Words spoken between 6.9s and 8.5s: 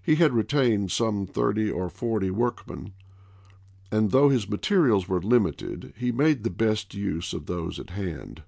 use of those at hand.